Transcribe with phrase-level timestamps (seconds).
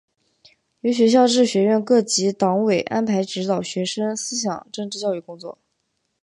[0.79, 5.59] 由学校至学院各级党委安排指导学生思想政治教育工作。